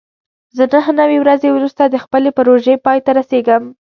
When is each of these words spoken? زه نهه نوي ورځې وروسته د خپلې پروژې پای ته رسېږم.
زه 0.57 0.63
نهه 0.73 0.91
نوي 1.01 1.17
ورځې 1.21 1.49
وروسته 1.51 1.83
د 1.87 1.95
خپلې 2.03 2.29
پروژې 2.37 2.75
پای 2.85 2.99
ته 3.05 3.11
رسېږم. 3.19 3.63